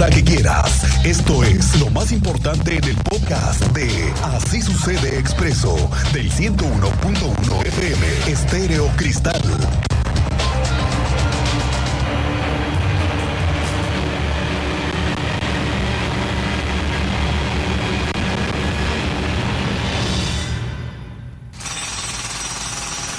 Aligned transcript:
hora 0.00 0.10
que 0.10 0.24
quieras. 0.24 1.04
Esto 1.04 1.44
es 1.44 1.78
lo 1.78 1.90
más 1.90 2.10
importante 2.10 2.76
en 2.76 2.84
el 2.84 2.96
podcast 2.96 3.60
de 3.72 4.12
Así 4.22 4.62
sucede 4.62 5.18
expreso 5.18 5.76
del 6.14 6.30
101.1 6.32 7.66
FM 7.66 8.32
Estéreo 8.32 8.88
Cristal. 8.96 9.42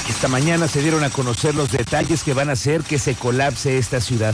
Esta 0.09 0.27
mañana 0.27 0.67
se 0.67 0.81
dieron 0.81 1.03
a 1.03 1.11
conocer 1.11 1.53
los 1.53 1.71
detalles 1.71 2.23
que 2.23 2.33
van 2.33 2.49
a 2.49 2.53
hacer 2.53 2.81
que 2.81 2.97
se 2.97 3.13
colapse 3.13 3.77
esta 3.77 4.01
ciudad. 4.01 4.33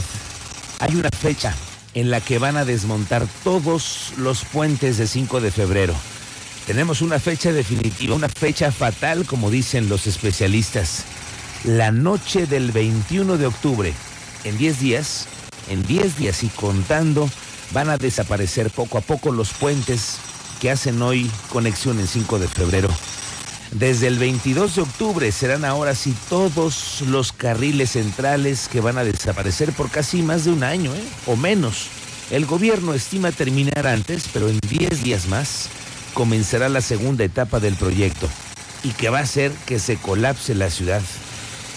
Hay 0.80 0.94
una 0.94 1.10
fecha 1.10 1.54
en 1.94 2.10
la 2.10 2.20
que 2.20 2.38
van 2.38 2.56
a 2.56 2.64
desmontar 2.64 3.26
todos 3.44 4.12
los 4.16 4.44
puentes 4.44 4.98
de 4.98 5.06
5 5.06 5.40
de 5.40 5.50
febrero. 5.50 5.94
Tenemos 6.66 7.00
una 7.00 7.18
fecha 7.18 7.52
definitiva, 7.52 8.14
una 8.14 8.28
fecha 8.28 8.70
fatal, 8.70 9.24
como 9.24 9.50
dicen 9.50 9.88
los 9.88 10.06
especialistas. 10.06 11.04
La 11.64 11.90
noche 11.90 12.46
del 12.46 12.72
21 12.72 13.38
de 13.38 13.46
octubre. 13.46 13.94
En 14.44 14.58
10 14.58 14.80
días, 14.80 15.26
en 15.68 15.82
10 15.82 16.18
días 16.18 16.42
y 16.44 16.48
contando, 16.48 17.28
van 17.72 17.88
a 17.88 17.98
desaparecer 17.98 18.70
poco 18.70 18.98
a 18.98 19.00
poco 19.00 19.32
los 19.32 19.52
puentes 19.54 20.18
que 20.60 20.70
hacen 20.70 21.00
hoy 21.02 21.30
conexión 21.48 21.98
en 22.00 22.06
5 22.06 22.38
de 22.38 22.48
febrero. 22.48 22.90
Desde 23.72 24.06
el 24.06 24.18
22 24.18 24.76
de 24.76 24.82
octubre 24.82 25.30
serán 25.30 25.64
ahora 25.64 25.94
sí 25.94 26.14
todos 26.30 27.02
los 27.06 27.32
carriles 27.32 27.90
centrales 27.90 28.66
que 28.66 28.80
van 28.80 28.96
a 28.96 29.04
desaparecer 29.04 29.72
por 29.72 29.90
casi 29.90 30.22
más 30.22 30.46
de 30.46 30.52
un 30.52 30.64
año, 30.64 30.94
¿eh? 30.94 31.04
o 31.26 31.36
menos. 31.36 31.88
El 32.30 32.46
gobierno 32.46 32.94
estima 32.94 33.30
terminar 33.30 33.86
antes, 33.86 34.24
pero 34.32 34.48
en 34.48 34.58
10 34.60 35.02
días 35.02 35.28
más 35.28 35.68
comenzará 36.14 36.68
la 36.70 36.80
segunda 36.80 37.24
etapa 37.24 37.60
del 37.60 37.74
proyecto 37.74 38.28
y 38.82 38.90
que 38.90 39.10
va 39.10 39.18
a 39.18 39.22
hacer 39.22 39.52
que 39.66 39.78
se 39.78 39.96
colapse 39.96 40.54
la 40.54 40.70
ciudad. 40.70 41.02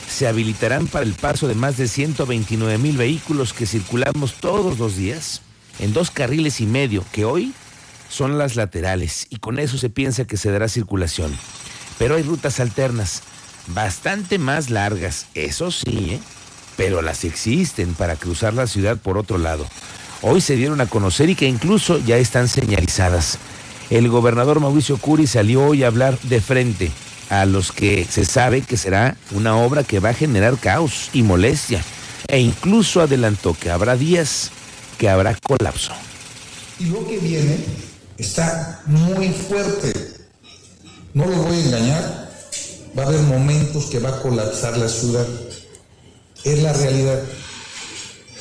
Se 0.10 0.28
habilitarán 0.28 0.88
para 0.88 1.06
el 1.06 1.14
paso 1.14 1.48
de 1.48 1.56
más 1.56 1.78
de 1.78 1.88
129 1.88 2.78
mil 2.78 2.98
vehículos 2.98 3.54
que 3.54 3.66
circulamos 3.66 4.36
todos 4.36 4.80
los 4.80 4.96
días 4.96 5.42
en 5.80 5.94
dos 5.94 6.10
carriles 6.10 6.62
y 6.62 6.66
medio 6.66 7.04
que 7.12 7.26
hoy 7.26 7.54
son 8.10 8.38
las 8.38 8.56
laterales 8.56 9.28
y 9.30 9.38
con 9.38 9.60
eso 9.60 9.78
se 9.78 9.90
piensa 9.90 10.26
que 10.26 10.38
se 10.38 10.52
dará 10.52 10.68
circulación. 10.68 11.32
Pero 12.02 12.16
hay 12.16 12.24
rutas 12.24 12.60
alternas, 12.60 13.22
bastante 13.68 14.40
más 14.40 14.72
largas, 14.72 15.28
eso 15.36 15.70
sí, 15.70 16.14
¿eh? 16.14 16.20
pero 16.76 17.04
las 17.04 17.24
existen 17.24 17.94
para 17.94 18.16
cruzar 18.16 18.56
la 18.56 18.66
ciudad 18.66 18.98
por 18.98 19.20
otro 19.20 19.38
lado. 19.38 19.68
Hoy 20.24 20.42
se 20.42 20.56
dieron 20.56 20.82
a 20.82 20.88
conocer 20.88 21.30
y 21.30 21.36
que 21.36 21.48
incluso 21.48 22.00
ya 22.00 22.18
están 22.18 22.48
señalizadas. 22.48 23.38
El 23.92 24.10
gobernador 24.10 24.60
Mauricio 24.60 24.98
Curi 24.98 25.28
salió 25.28 25.64
hoy 25.64 25.84
a 25.84 25.88
hablar 25.90 26.18
de 26.22 26.42
frente 26.42 26.92
a 27.30 27.46
los 27.46 27.72
que 27.72 28.04
se 28.10 28.26
sabe 28.26 28.62
que 28.62 28.78
será 28.78 29.16
una 29.30 29.58
obra 29.58 29.84
que 29.84 30.00
va 30.00 30.10
a 30.10 30.16
generar 30.16 30.58
caos 30.58 31.12
y 31.14 31.22
molestia. 31.22 31.84
E 32.28 32.40
incluso 32.40 33.02
adelantó 33.02 33.54
que 33.54 33.70
habrá 33.70 33.96
días 33.96 34.50
que 34.98 35.08
habrá 35.08 35.36
colapso. 35.36 35.94
Y 36.80 36.86
lo 36.86 37.08
que 37.08 37.20
viene 37.20 37.64
está 38.18 38.82
muy 38.88 39.30
fuerte. 39.30 40.11
No 41.14 41.26
lo 41.26 41.36
voy 41.44 41.58
a 41.58 41.66
engañar, 41.66 42.32
va 42.98 43.04
a 43.04 43.08
haber 43.08 43.22
momentos 43.22 43.86
que 43.86 44.00
va 44.00 44.10
a 44.10 44.22
colapsar 44.22 44.78
la 44.78 44.88
ciudad. 44.88 45.26
Es 46.44 46.64
la 46.64 46.74
realidad. 46.74 47.20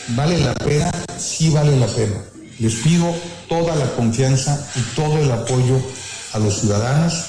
¿Vale 0.09 0.39
la 0.39 0.55
pena? 0.55 0.91
Sí 1.19 1.51
vale 1.51 1.77
la 1.79 1.87
pena. 1.87 2.25
Les 2.59 2.75
pido 2.77 3.13
toda 3.49 3.75
la 3.75 3.91
confianza 3.93 4.69
y 4.77 4.81
todo 4.95 5.19
el 5.19 5.31
apoyo 5.31 5.81
a 6.33 6.39
los 6.39 6.61
ciudadanos, 6.61 7.25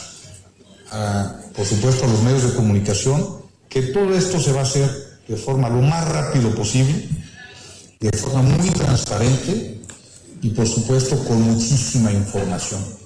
a, 0.91 1.35
por 1.55 1.65
supuesto 1.65 2.05
a 2.05 2.07
los 2.07 2.21
medios 2.21 2.43
de 2.43 2.53
comunicación, 2.53 3.41
que 3.67 3.81
todo 3.81 4.13
esto 4.13 4.39
se 4.39 4.51
va 4.51 4.59
a 4.59 4.63
hacer 4.63 5.19
de 5.27 5.37
forma 5.37 5.69
lo 5.69 5.81
más 5.81 6.07
rápido 6.07 6.53
posible, 6.53 7.07
de 7.99 8.17
forma 8.17 8.41
muy 8.41 8.69
transparente 8.69 9.81
y 10.41 10.49
por 10.49 10.67
supuesto 10.67 11.17
con 11.23 11.41
muchísima 11.41 12.11
información. 12.11 13.00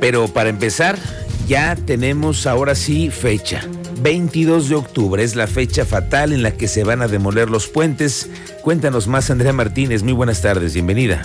Pero 0.00 0.28
para 0.28 0.48
empezar, 0.48 0.96
ya 1.46 1.76
tenemos 1.76 2.46
ahora 2.46 2.74
sí 2.74 3.10
fecha. 3.10 3.62
22 4.00 4.68
de 4.68 4.76
octubre 4.76 5.22
es 5.24 5.34
la 5.34 5.46
fecha 5.46 5.84
fatal 5.84 6.32
en 6.32 6.42
la 6.42 6.52
que 6.52 6.68
se 6.68 6.84
van 6.84 7.02
a 7.02 7.08
demoler 7.08 7.50
los 7.50 7.66
puentes. 7.66 8.30
Cuéntanos 8.62 9.08
más, 9.08 9.30
Andrea 9.30 9.52
Martínez. 9.52 10.02
Muy 10.02 10.12
buenas 10.12 10.40
tardes, 10.40 10.74
bienvenida. 10.74 11.22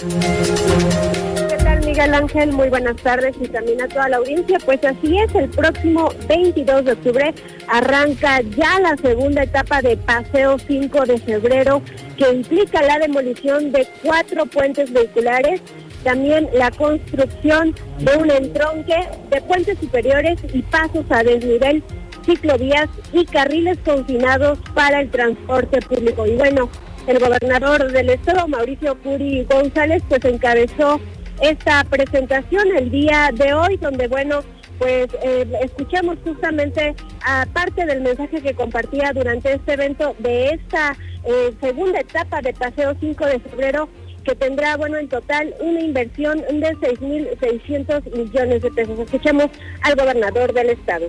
¿Qué 1.50 1.58
tal, 1.58 1.86
Miguel 1.86 2.14
Ángel? 2.16 2.52
Muy 2.52 2.70
buenas 2.70 2.96
tardes 2.98 3.36
y 3.40 3.48
también 3.48 3.82
a 3.82 3.88
toda 3.88 4.10
la 4.10 4.18
audiencia. 4.18 4.58
Pues 4.66 4.84
así 4.84 5.20
es, 5.20 5.36
el 5.36 5.50
próximo 5.50 6.10
22 6.28 6.86
de 6.86 6.92
octubre 6.94 7.36
arranca 7.68 8.42
ya 8.58 8.80
la 8.80 8.98
segunda 8.98 9.44
etapa 9.44 9.82
de 9.84 9.98
Paseo 9.98 10.58
5 10.58 11.06
de 11.06 11.20
febrero, 11.20 11.82
que 12.18 12.32
implica 12.32 12.82
la 12.82 12.98
demolición 12.98 13.72
de 13.72 13.88
cuatro 14.02 14.48
puentes 14.48 14.92
vehiculares 14.92 15.62
también 16.04 16.50
la 16.54 16.72
construcción 16.72 17.76
de 18.00 18.18
un 18.18 18.30
entronque 18.32 19.08
de 19.30 19.42
puentes 19.42 19.78
superiores 19.80 20.40
y 20.54 20.62
pasos 20.62 21.06
a 21.10 21.24
desnivel, 21.24 21.84
ciclovías 22.26 22.90
y 23.12 23.26
carriles 23.26 23.78
confinados 23.86 24.60
para 24.74 25.02
el 25.02 25.10
transporte 25.10 25.80
público. 25.82 26.26
Y 26.26 26.36
bueno, 26.36 26.70
el 27.08 27.20
gobernador 27.20 27.92
del 27.92 28.10
estado, 28.10 28.48
Mauricio 28.48 28.98
Curi 29.02 29.46
González, 29.46 30.04
pues 30.08 30.24
encabezó 30.26 31.00
esta 31.42 31.84
presentación 31.86 32.76
el 32.78 32.92
día 32.92 33.30
de 33.34 33.54
hoy, 33.54 33.78
donde 33.78 34.08
bueno, 34.08 34.42
pues 34.80 35.08
eh, 35.22 35.46
escuchamos 35.62 36.18
justamente 36.24 36.96
aparte 37.26 37.86
del 37.86 38.02
mensaje 38.02 38.42
que 38.42 38.54
compartía 38.54 39.12
durante 39.14 39.54
este 39.54 39.74
evento 39.74 40.16
de 40.20 40.50
esta 40.50 40.96
eh, 41.26 41.54
segunda 41.62 42.00
etapa 42.00 42.42
de 42.42 42.54
Paseo 42.54 42.96
5 43.00 43.26
de 43.26 43.40
febrero 43.40 43.90
que 44.24 44.36
tendrá, 44.36 44.78
bueno, 44.78 44.98
en 44.98 45.08
total 45.08 45.54
una 45.62 45.82
inversión 45.82 46.40
de 46.40 46.76
6.600 46.78 48.16
millones 48.16 48.62
de 48.62 48.72
pesos. 48.72 49.00
Escuchemos 49.00 49.48
al 49.82 49.96
gobernador 49.96 50.54
del 50.54 50.70
estado. 50.70 51.06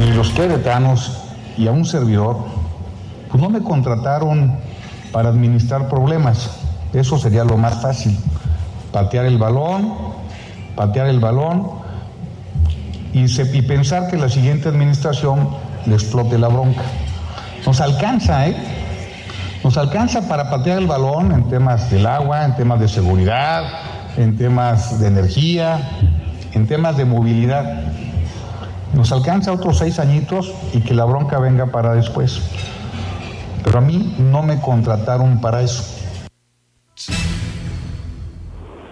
Y 0.00 0.12
los 0.12 0.30
queretanos 0.30 1.22
y 1.56 1.66
a 1.66 1.72
un 1.72 1.84
servidor, 1.84 2.36
pues 3.30 3.42
no 3.42 3.50
me 3.50 3.62
contrataron 3.62 4.58
para 5.12 5.30
administrar 5.30 5.88
problemas. 5.88 6.60
Eso 6.92 7.18
sería 7.18 7.44
lo 7.44 7.56
más 7.56 7.80
fácil. 7.82 8.16
Patear 8.92 9.26
el 9.26 9.38
balón, 9.38 9.94
patear 10.74 11.08
el 11.08 11.20
balón 11.20 11.70
y, 13.12 13.28
se, 13.28 13.42
y 13.56 13.62
pensar 13.62 14.10
que 14.10 14.16
la 14.16 14.28
siguiente 14.28 14.68
administración 14.68 15.48
le 15.86 15.94
explote 15.94 16.38
la 16.38 16.48
bronca. 16.48 16.82
Nos 17.64 17.80
alcanza, 17.80 18.48
¿eh? 18.48 18.56
Nos 19.66 19.76
alcanza 19.78 20.28
para 20.28 20.48
patear 20.48 20.78
el 20.78 20.86
balón 20.86 21.32
en 21.32 21.48
temas 21.48 21.90
del 21.90 22.06
agua, 22.06 22.44
en 22.44 22.54
temas 22.54 22.78
de 22.78 22.86
seguridad, 22.86 23.64
en 24.16 24.38
temas 24.38 25.00
de 25.00 25.08
energía, 25.08 25.80
en 26.52 26.68
temas 26.68 26.96
de 26.96 27.04
movilidad. 27.04 27.82
Nos 28.94 29.10
alcanza 29.10 29.50
otros 29.50 29.78
seis 29.78 29.98
añitos 29.98 30.52
y 30.72 30.82
que 30.82 30.94
la 30.94 31.04
bronca 31.04 31.40
venga 31.40 31.66
para 31.66 31.94
después. 31.94 32.42
Pero 33.64 33.78
a 33.78 33.80
mí 33.80 34.14
no 34.20 34.44
me 34.44 34.60
contrataron 34.60 35.40
para 35.40 35.62
eso. 35.62 35.82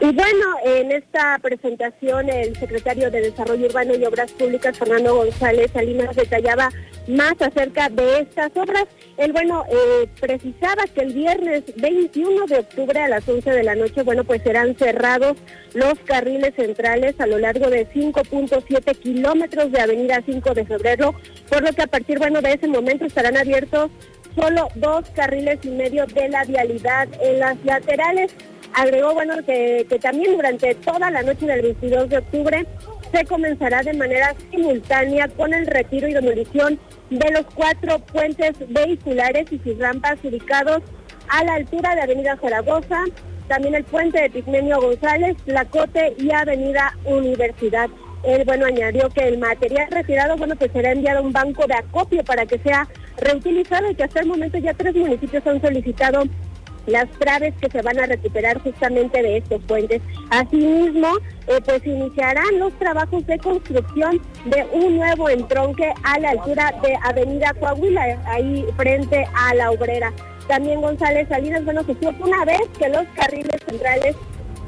Y 0.04 0.12
bueno, 0.12 0.56
en 0.66 0.92
esta 0.92 1.38
presentación 1.38 2.28
el 2.28 2.54
secretario 2.56 3.10
de 3.10 3.22
Desarrollo 3.22 3.68
Urbano 3.68 3.94
y 3.94 4.04
Obras 4.04 4.30
Públicas, 4.32 4.78
Fernando 4.78 5.14
González 5.14 5.70
Salinas, 5.72 6.14
detallaba 6.14 6.68
más 7.08 7.32
acerca 7.40 7.88
de 7.88 8.20
estas 8.20 8.54
obras. 8.54 8.84
Él, 9.16 9.32
bueno, 9.32 9.64
eh, 9.66 10.06
precisaba 10.20 10.84
que 10.94 11.00
el 11.00 11.14
viernes 11.14 11.64
21 11.76 12.44
de 12.44 12.58
octubre 12.58 13.00
a 13.00 13.08
las 13.08 13.26
11 13.26 13.50
de 13.50 13.62
la 13.62 13.76
noche, 13.76 14.02
bueno, 14.02 14.24
pues 14.24 14.42
serán 14.42 14.76
cerrados 14.76 15.38
los 15.72 15.98
carriles 16.00 16.54
centrales 16.54 17.18
a 17.18 17.26
lo 17.26 17.38
largo 17.38 17.70
de 17.70 17.88
5.7 17.88 18.98
kilómetros 18.98 19.72
de 19.72 19.80
Avenida 19.80 20.22
5 20.26 20.52
de 20.52 20.66
Febrero, 20.66 21.14
por 21.48 21.62
lo 21.62 21.72
que 21.72 21.80
a 21.80 21.86
partir, 21.86 22.18
bueno, 22.18 22.42
de 22.42 22.52
ese 22.52 22.68
momento 22.68 23.06
estarán 23.06 23.38
abiertos 23.38 23.90
solo 24.34 24.68
dos 24.74 25.08
carriles 25.14 25.60
y 25.62 25.68
medio 25.68 26.04
de 26.06 26.28
la 26.28 26.44
vialidad 26.44 27.08
en 27.22 27.38
las 27.38 27.56
laterales. 27.64 28.34
Agregó, 28.74 29.14
bueno, 29.14 29.34
que, 29.46 29.86
que 29.88 29.98
también 29.98 30.36
durante 30.36 30.74
toda 30.74 31.10
la 31.10 31.22
noche 31.22 31.46
del 31.46 31.62
22 31.62 32.08
de 32.08 32.18
octubre 32.18 32.66
se 33.12 33.24
comenzará 33.24 33.82
de 33.82 33.94
manera 33.94 34.34
simultánea 34.50 35.28
con 35.28 35.54
el 35.54 35.66
retiro 35.66 36.08
y 36.08 36.12
demolición 36.12 36.80
de 37.10 37.30
los 37.30 37.46
cuatro 37.54 38.00
puentes 38.00 38.52
vehiculares 38.68 39.46
y 39.52 39.58
sus 39.60 39.78
rampas 39.78 40.16
ubicados 40.24 40.82
a 41.28 41.44
la 41.44 41.54
altura 41.54 41.94
de 41.94 42.02
Avenida 42.02 42.36
Zaragoza, 42.40 43.04
también 43.46 43.76
el 43.76 43.84
puente 43.84 44.20
de 44.20 44.30
Pigmenio 44.30 44.80
González, 44.80 45.36
Lacote 45.46 46.14
y 46.18 46.32
Avenida 46.32 46.96
Universidad. 47.04 47.88
Él, 48.24 48.42
bueno, 48.44 48.66
añadió 48.66 49.08
que 49.10 49.28
el 49.28 49.38
material 49.38 49.86
retirado, 49.90 50.36
bueno, 50.36 50.56
pues 50.56 50.72
será 50.72 50.92
enviado 50.92 51.18
a 51.18 51.22
un 51.22 51.32
banco 51.32 51.66
de 51.66 51.74
acopio 51.74 52.24
para 52.24 52.46
que 52.46 52.58
sea 52.58 52.88
reutilizado 53.18 53.90
y 53.90 53.94
que 53.94 54.04
hasta 54.04 54.20
el 54.20 54.26
momento 54.26 54.58
ya 54.58 54.74
tres 54.74 54.94
municipios 54.94 55.46
han 55.46 55.60
solicitado 55.60 56.24
las 56.86 57.08
traves 57.18 57.54
que 57.60 57.70
se 57.70 57.82
van 57.82 57.98
a 57.98 58.06
recuperar 58.06 58.60
justamente 58.60 59.22
de 59.22 59.38
estos 59.38 59.62
puentes. 59.64 60.02
Asimismo, 60.30 61.08
eh, 61.46 61.60
pues 61.64 61.84
iniciarán 61.86 62.58
los 62.58 62.72
trabajos 62.78 63.26
de 63.26 63.38
construcción 63.38 64.20
de 64.44 64.66
un 64.72 64.96
nuevo 64.96 65.28
entronque 65.28 65.92
a 66.02 66.18
la 66.18 66.30
altura 66.30 66.74
de 66.82 66.96
Avenida 67.02 67.54
Coahuila, 67.54 68.18
ahí 68.26 68.64
frente 68.76 69.26
a 69.34 69.54
la 69.54 69.70
obrera. 69.70 70.12
También 70.48 70.80
González 70.80 71.28
Salinas, 71.28 71.64
bueno, 71.64 71.82
se 71.84 71.94
una 72.22 72.44
vez 72.44 72.60
que 72.78 72.88
los 72.88 73.04
carriles 73.14 73.60
centrales 73.66 74.14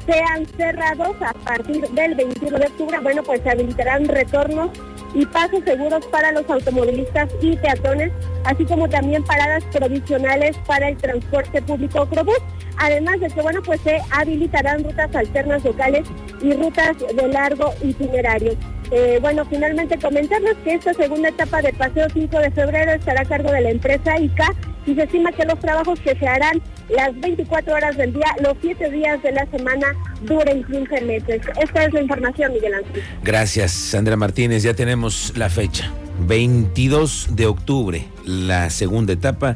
sean 0.07 0.45
cerrados 0.57 1.15
a 1.21 1.33
partir 1.33 1.87
del 1.89 2.15
21 2.15 2.57
de 2.57 2.65
octubre, 2.65 2.97
bueno, 2.99 3.23
pues 3.23 3.41
se 3.41 3.49
habilitarán 3.49 4.07
retornos 4.07 4.71
y 5.17 5.25
pasos 5.25 5.63
seguros 5.65 6.05
para 6.07 6.31
los 6.31 6.47
automovilistas 6.47 7.27
y 7.41 7.57
peatones, 7.57 8.11
así 8.43 8.65
como 8.65 8.87
también 8.87 9.23
paradas 9.23 9.63
provisionales 9.73 10.55
para 10.67 10.89
el 10.89 10.97
transporte 10.97 11.59
público 11.63 12.05
Crobús. 12.05 12.37
Además 12.77 13.19
de 13.19 13.27
que, 13.29 13.41
bueno, 13.41 13.59
pues 13.63 13.81
se 13.81 13.99
habilitarán 14.11 14.83
rutas 14.83 15.15
alternas 15.15 15.65
locales 15.65 16.07
y 16.39 16.53
rutas 16.53 16.95
de 16.99 17.27
largo 17.29 17.73
itinerario. 17.83 18.53
Eh, 18.91 19.17
bueno, 19.19 19.43
finalmente 19.45 19.97
comentarles 19.97 20.55
que 20.63 20.75
esta 20.75 20.93
segunda 20.93 21.29
etapa 21.29 21.63
del 21.63 21.75
Paseo 21.75 22.07
5 22.13 22.37
de 22.37 22.51
febrero 22.51 22.91
estará 22.91 23.21
a 23.21 23.25
cargo 23.25 23.51
de 23.51 23.61
la 23.61 23.71
empresa 23.71 24.19
ICA 24.19 24.53
y 24.85 24.93
se 24.93 25.03
estima 25.03 25.31
que 25.31 25.45
los 25.45 25.59
trabajos 25.59 25.99
que 25.99 26.15
se 26.15 26.27
harán 26.27 26.61
las 26.89 27.19
24 27.19 27.73
horas 27.73 27.97
del 27.97 28.13
día, 28.13 28.27
los 28.41 28.55
7 28.61 28.89
días 28.91 29.21
de 29.21 29.31
la 29.31 29.45
semana, 29.47 29.87
duren 30.21 30.63
15 30.63 31.01
meses. 31.01 31.41
Esta 31.61 31.85
es 31.85 31.93
la 31.93 32.01
información, 32.01 32.53
Miguel 32.53 32.73
Ángel. 32.75 33.03
Gracias, 33.23 33.71
Sandra 33.71 34.15
Martínez. 34.15 34.63
Ya 34.63 34.73
tenemos 34.73 35.33
la 35.35 35.49
fecha. 35.49 35.91
22 36.27 37.29
de 37.31 37.45
octubre, 37.45 38.05
la 38.25 38.69
segunda 38.69 39.13
etapa. 39.13 39.53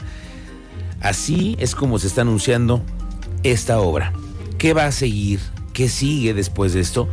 Así 0.99 1.55
es 1.59 1.73
como 1.73 1.97
se 1.97 2.07
está 2.07 2.21
anunciando 2.21 2.83
esta 3.43 3.79
obra. 3.79 4.13
¿Qué 4.57 4.73
va 4.73 4.85
a 4.85 4.91
seguir? 4.91 5.39
¿Qué 5.73 5.89
sigue 5.89 6.33
después 6.33 6.73
de 6.73 6.81
esto? 6.81 7.07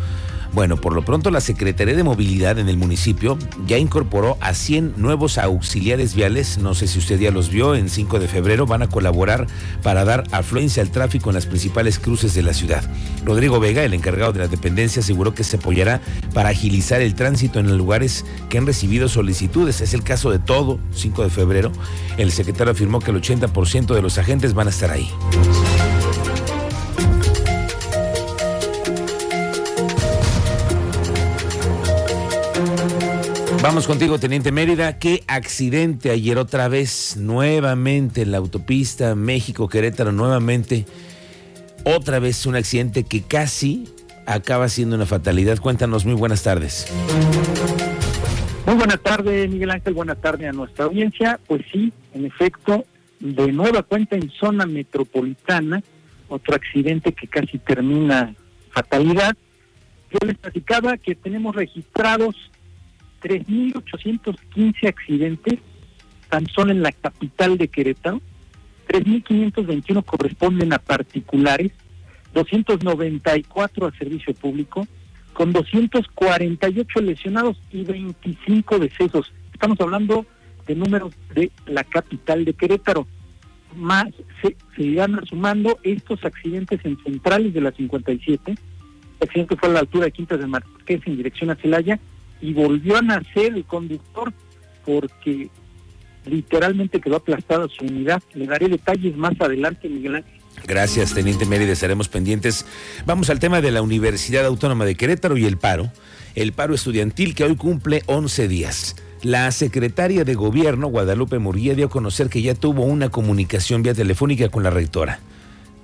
Bueno, 0.52 0.76
por 0.76 0.94
lo 0.94 1.04
pronto 1.04 1.30
la 1.30 1.40
Secretaría 1.40 1.94
de 1.94 2.02
Movilidad 2.02 2.58
en 2.58 2.68
el 2.68 2.76
municipio 2.76 3.38
ya 3.66 3.78
incorporó 3.78 4.36
a 4.40 4.54
100 4.54 4.94
nuevos 4.96 5.38
auxiliares 5.38 6.14
viales, 6.14 6.58
no 6.58 6.74
sé 6.74 6.86
si 6.86 6.98
usted 6.98 7.20
ya 7.20 7.30
los 7.30 7.50
vio, 7.50 7.74
en 7.74 7.88
5 7.88 8.18
de 8.18 8.28
febrero 8.28 8.66
van 8.66 8.82
a 8.82 8.88
colaborar 8.88 9.46
para 9.82 10.04
dar 10.04 10.24
afluencia 10.32 10.82
al 10.82 10.90
tráfico 10.90 11.30
en 11.30 11.34
las 11.34 11.46
principales 11.46 11.98
cruces 11.98 12.34
de 12.34 12.42
la 12.42 12.54
ciudad. 12.54 12.82
Rodrigo 13.24 13.60
Vega, 13.60 13.84
el 13.84 13.94
encargado 13.94 14.32
de 14.32 14.40
la 14.40 14.48
dependencia, 14.48 15.00
aseguró 15.00 15.34
que 15.34 15.44
se 15.44 15.56
apoyará 15.56 16.00
para 16.32 16.48
agilizar 16.48 17.02
el 17.02 17.14
tránsito 17.14 17.58
en 17.58 17.68
los 17.68 17.76
lugares 17.76 18.24
que 18.48 18.58
han 18.58 18.66
recibido 18.66 19.08
solicitudes. 19.08 19.80
Es 19.80 19.94
el 19.94 20.02
caso 20.02 20.30
de 20.30 20.38
todo, 20.38 20.78
5 20.92 21.24
de 21.24 21.30
febrero. 21.30 21.72
El 22.16 22.32
secretario 22.32 22.72
afirmó 22.72 23.00
que 23.00 23.10
el 23.10 23.20
80% 23.20 23.94
de 23.94 24.02
los 24.02 24.18
agentes 24.18 24.54
van 24.54 24.68
a 24.68 24.70
estar 24.70 24.90
ahí. 24.90 25.10
Vamos 33.68 33.86
contigo, 33.86 34.18
Teniente 34.18 34.50
Mérida. 34.50 34.98
Qué 34.98 35.24
accidente 35.26 36.10
ayer 36.10 36.38
otra 36.38 36.68
vez, 36.68 37.18
nuevamente 37.18 38.22
en 38.22 38.30
la 38.30 38.38
autopista 38.38 39.14
México-Querétaro, 39.14 40.10
nuevamente. 40.10 40.86
Otra 41.84 42.18
vez 42.18 42.46
un 42.46 42.56
accidente 42.56 43.04
que 43.04 43.20
casi 43.20 43.84
acaba 44.24 44.70
siendo 44.70 44.96
una 44.96 45.04
fatalidad. 45.04 45.58
Cuéntanos, 45.58 46.06
muy 46.06 46.14
buenas 46.14 46.42
tardes. 46.42 46.90
Muy 48.64 48.76
buenas 48.76 49.02
tardes, 49.02 49.50
Miguel 49.50 49.70
Ángel. 49.70 49.92
Buenas 49.92 50.18
tardes 50.18 50.48
a 50.48 50.52
nuestra 50.52 50.86
audiencia. 50.86 51.38
Pues 51.46 51.60
sí, 51.70 51.92
en 52.14 52.24
efecto, 52.24 52.86
de 53.20 53.52
nueva 53.52 53.82
cuenta 53.82 54.16
en 54.16 54.30
zona 54.30 54.64
metropolitana, 54.64 55.82
otro 56.30 56.54
accidente 56.54 57.12
que 57.12 57.26
casi 57.26 57.58
termina 57.58 58.34
fatalidad. 58.70 59.36
Yo 60.10 60.26
les 60.26 60.38
platicaba 60.38 60.96
que 60.96 61.14
tenemos 61.14 61.54
registrados 61.54 62.34
3.815 63.22 64.88
accidentes 64.88 65.58
tan 66.28 66.46
solo 66.46 66.72
en 66.72 66.82
la 66.82 66.92
capital 66.92 67.58
de 67.58 67.68
Querétaro, 67.68 68.20
3.521 68.88 70.04
corresponden 70.04 70.72
a 70.72 70.78
particulares, 70.78 71.72
294 72.34 73.86
a 73.86 73.92
servicio 73.92 74.34
público, 74.34 74.86
con 75.32 75.52
248 75.52 77.00
lesionados 77.00 77.60
y 77.70 77.84
25 77.84 78.78
decesos. 78.78 79.32
Estamos 79.52 79.80
hablando 79.80 80.26
de 80.66 80.74
números 80.74 81.14
de 81.34 81.50
la 81.66 81.84
capital 81.84 82.44
de 82.44 82.54
Querétaro. 82.54 83.06
Más 83.76 84.06
se, 84.42 84.56
se 84.74 84.82
irán 84.82 85.20
sumando 85.26 85.78
estos 85.82 86.24
accidentes 86.24 86.80
en 86.84 86.98
centrales 87.02 87.54
de 87.54 87.60
la 87.60 87.72
57. 87.72 88.52
El 88.52 88.58
accidente 89.20 89.56
fue 89.56 89.68
a 89.68 89.72
la 89.72 89.80
altura 89.80 90.06
de 90.06 90.12
Quintas 90.12 90.40
de 90.40 90.46
Marqués 90.46 91.00
en 91.06 91.16
dirección 91.16 91.50
a 91.50 91.56
Celaya 91.56 91.98
y 92.40 92.52
volvió 92.52 92.96
a 92.96 93.02
nacer 93.02 93.54
el 93.54 93.64
conductor 93.64 94.32
porque 94.84 95.50
literalmente 96.24 97.00
quedó 97.00 97.16
aplastada 97.16 97.66
su 97.68 97.84
unidad. 97.84 98.22
Le 98.34 98.46
daré 98.46 98.68
detalles 98.68 99.16
más 99.16 99.40
adelante, 99.40 99.88
Miguel 99.88 100.16
Ángel. 100.16 100.38
Gracias, 100.66 101.14
Teniente 101.14 101.46
Mérida, 101.46 101.72
estaremos 101.72 102.08
pendientes. 102.08 102.66
Vamos 103.06 103.30
al 103.30 103.38
tema 103.38 103.60
de 103.60 103.70
la 103.70 103.82
Universidad 103.82 104.44
Autónoma 104.44 104.84
de 104.84 104.96
Querétaro 104.96 105.36
y 105.36 105.44
el 105.44 105.56
paro. 105.56 105.90
El 106.34 106.52
paro 106.52 106.74
estudiantil 106.74 107.34
que 107.34 107.44
hoy 107.44 107.56
cumple 107.56 108.02
11 108.06 108.48
días. 108.48 108.96
La 109.22 109.50
secretaria 109.50 110.24
de 110.24 110.34
Gobierno, 110.34 110.88
Guadalupe 110.88 111.38
Murguía, 111.38 111.74
dio 111.74 111.86
a 111.86 111.90
conocer 111.90 112.28
que 112.28 112.42
ya 112.42 112.54
tuvo 112.54 112.84
una 112.84 113.08
comunicación 113.08 113.82
vía 113.82 113.94
telefónica 113.94 114.48
con 114.48 114.62
la 114.62 114.70
rectora, 114.70 115.18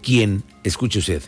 quien, 0.03 0.45
escuche 0.63 1.01
usted, 1.01 1.23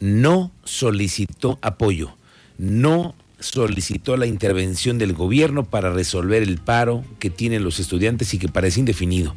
no 0.00 0.50
solicitó 0.64 1.58
apoyo, 1.62 2.16
no 2.58 3.14
solicitó 3.38 4.16
la 4.16 4.26
intervención 4.26 4.98
del 4.98 5.12
gobierno 5.12 5.64
para 5.64 5.92
resolver 5.92 6.42
el 6.42 6.58
paro 6.58 7.04
que 7.18 7.30
tienen 7.30 7.64
los 7.64 7.80
estudiantes 7.80 8.32
y 8.34 8.38
que 8.38 8.48
parece 8.48 8.80
indefinido. 8.80 9.34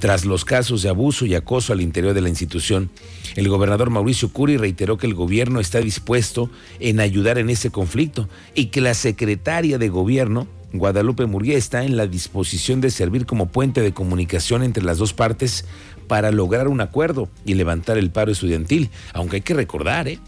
Tras 0.00 0.24
los 0.24 0.46
casos 0.46 0.80
de 0.80 0.88
abuso 0.88 1.26
y 1.26 1.34
acoso 1.34 1.74
al 1.74 1.82
interior 1.82 2.14
de 2.14 2.22
la 2.22 2.30
institución, 2.30 2.90
el 3.36 3.50
gobernador 3.50 3.90
Mauricio 3.90 4.32
Curi 4.32 4.56
reiteró 4.56 4.96
que 4.96 5.06
el 5.06 5.14
gobierno 5.14 5.60
está 5.60 5.80
dispuesto 5.80 6.50
en 6.80 7.00
ayudar 7.00 7.36
en 7.36 7.50
ese 7.50 7.70
conflicto 7.70 8.26
y 8.54 8.66
que 8.66 8.80
la 8.80 8.94
secretaria 8.94 9.76
de 9.76 9.90
gobierno, 9.90 10.48
Guadalupe 10.72 11.26
Murguía, 11.26 11.58
está 11.58 11.84
en 11.84 11.98
la 11.98 12.06
disposición 12.06 12.80
de 12.80 12.90
servir 12.90 13.26
como 13.26 13.48
puente 13.48 13.82
de 13.82 13.92
comunicación 13.92 14.62
entre 14.62 14.84
las 14.84 14.96
dos 14.96 15.12
partes 15.12 15.66
para 16.08 16.32
lograr 16.32 16.66
un 16.66 16.80
acuerdo 16.80 17.28
y 17.44 17.52
levantar 17.52 17.98
el 17.98 18.10
paro 18.10 18.32
estudiantil. 18.32 18.88
Aunque 19.12 19.36
hay 19.36 19.42
que 19.42 19.52
recordar 19.52 20.08
¿eh? 20.08 20.18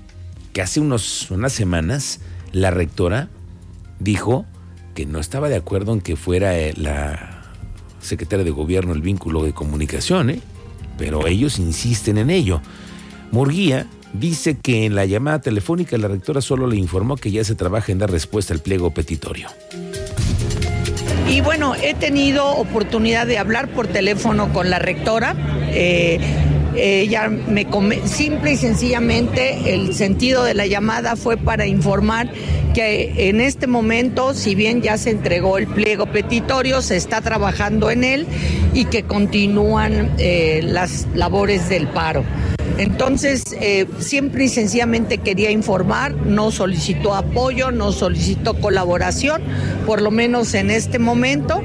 que 0.53 0.61
hace 0.61 0.81
unos, 0.81 1.31
unas 1.31 1.55
semanas 1.55 2.21
la 2.53 2.71
rectora 2.71 3.29
dijo 3.99 4.45
que 4.95 5.07
no 5.07 5.19
estaba 5.19 5.49
de 5.49 5.57
acuerdo 5.57 5.93
en 5.93 6.01
que 6.01 6.17
fuera 6.17 6.59
eh, 6.59 6.75
la 6.77 7.43
secretaria 8.01 8.45
de 8.45 8.51
gobierno 8.51 8.93
el 8.93 9.01
vínculo 9.01 9.45
de 9.45 9.53
comunicación, 9.53 10.31
¿eh? 10.31 10.41
pero 10.99 11.27
ellos 11.27 11.59
insisten 11.59 12.19
en 12.19 12.31
ello. 12.31 12.61
Murguía 13.31 13.87
dice 14.13 14.59
que 14.59 14.85
en 14.85 14.95
la 14.95 15.07
llamada 15.07 15.41
telefónica 15.41 15.97
la 15.97 16.09
rectora 16.09 16.41
solo 16.41 16.67
le 16.67 16.77
informó 16.77 17.17
que 17.17 17.31
ya 17.31 17.45
se 17.45 17.55
trabaja 17.55 17.93
en 17.93 17.99
dar 17.99 18.11
respuesta 18.11 18.53
al 18.53 18.61
pliego 18.61 18.93
petitorio. 18.93 19.49
Y 21.29 21.41
bueno, 21.41 21.75
he 21.75 21.95
tenido 21.95 22.47
oportunidad 22.47 23.27
de 23.27 23.39
hablar 23.39 23.69
por 23.69 23.87
teléfono 23.87 24.53
con 24.53 24.69
la 24.69 24.79
rectora. 24.79 25.35
Eh, 25.71 26.21
ella 26.77 27.29
me 27.29 27.67
simple 28.05 28.53
y 28.53 28.57
sencillamente 28.57 29.75
el 29.75 29.95
sentido 29.95 30.45
de 30.45 30.55
la 30.55 30.67
llamada 30.67 31.17
fue 31.17 31.37
para 31.37 31.67
informar 31.67 32.31
que 32.73 33.29
en 33.29 33.41
este 33.41 33.67
momento, 33.67 34.35
si 34.35 34.55
bien 34.55 34.81
ya 34.83 34.97
se 34.97 35.11
entregó 35.11 35.59
el 35.59 35.67
pliego 35.67 36.07
petitorio, 36.07 36.81
se 36.81 36.97
está 36.97 37.21
trabajando 37.21 37.91
en 37.91 38.05
él 38.05 38.27
y 38.73 38.87
que 38.87 39.03
continúan 39.03 40.11
eh, 40.19 40.61
las 40.65 41.07
labores 41.15 41.69
del 41.69 41.87
paro. 41.89 42.25
Entonces, 42.79 43.45
eh, 43.61 43.87
siempre 43.99 44.45
y 44.45 44.49
sencillamente 44.49 45.19
quería 45.19 45.51
informar, 45.51 46.15
no 46.15 46.51
solicitó 46.51 47.15
apoyo, 47.15 47.71
no 47.71 47.93
solicitó 47.93 48.55
colaboración, 48.55 49.43
por 49.87 50.01
lo 50.01 50.11
menos 50.11 50.55
en 50.55 50.71
este 50.71 50.99
momento. 50.99 51.63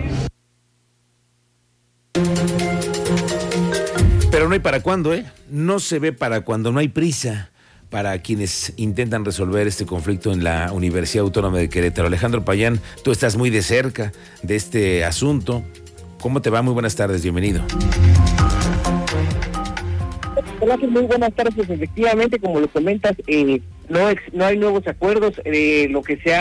Pero 4.37 4.49
no 4.49 4.53
hay 4.53 4.59
para 4.59 4.83
cuándo, 4.83 5.15
¿eh? 5.15 5.25
No 5.49 5.79
se 5.79 5.97
ve 5.97 6.13
para 6.13 6.41
cuando, 6.41 6.71
no 6.71 6.77
hay 6.77 6.89
prisa 6.89 7.49
para 7.89 8.21
quienes 8.21 8.71
intentan 8.77 9.25
resolver 9.25 9.65
este 9.65 9.87
conflicto 9.87 10.31
en 10.31 10.43
la 10.43 10.71
Universidad 10.73 11.23
Autónoma 11.23 11.57
de 11.57 11.69
Querétaro. 11.69 12.07
Alejandro 12.07 12.45
Payán, 12.45 12.79
tú 13.03 13.11
estás 13.11 13.35
muy 13.35 13.49
de 13.49 13.63
cerca 13.63 14.11
de 14.43 14.55
este 14.55 15.03
asunto. 15.03 15.63
¿Cómo 16.21 16.39
te 16.43 16.51
va? 16.51 16.61
Muy 16.61 16.75
buenas 16.75 16.95
tardes, 16.95 17.23
bienvenido. 17.23 17.63
Hola, 20.59 20.77
muy 20.87 21.07
buenas 21.07 21.33
tardes. 21.33 21.67
Efectivamente, 21.67 22.37
como 22.37 22.59
lo 22.59 22.67
comentas, 22.67 23.15
eh, 23.25 23.59
no, 23.89 24.45
hay 24.45 24.57
nuevos 24.59 24.85
acuerdos. 24.85 25.41
Eh, 25.45 25.87
lo 25.89 26.03
que 26.03 26.17
se 26.17 26.35